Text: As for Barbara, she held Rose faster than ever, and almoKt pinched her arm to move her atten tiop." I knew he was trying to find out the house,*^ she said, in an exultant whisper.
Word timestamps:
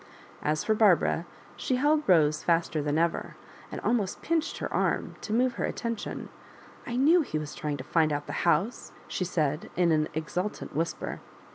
As 0.41 0.63
for 0.63 0.73
Barbara, 0.73 1.27
she 1.55 1.75
held 1.75 2.01
Rose 2.09 2.41
faster 2.43 2.81
than 2.81 2.97
ever, 2.97 3.35
and 3.71 3.79
almoKt 3.83 4.23
pinched 4.23 4.57
her 4.57 4.73
arm 4.73 5.13
to 5.21 5.31
move 5.31 5.53
her 5.57 5.63
atten 5.65 5.95
tiop." 5.95 6.27
I 6.87 6.95
knew 6.95 7.21
he 7.21 7.37
was 7.37 7.53
trying 7.53 7.77
to 7.77 7.83
find 7.83 8.11
out 8.11 8.25
the 8.25 8.33
house,*^ 8.41 8.91
she 9.07 9.25
said, 9.25 9.69
in 9.75 9.91
an 9.91 10.07
exultant 10.15 10.75
whisper. 10.75 11.19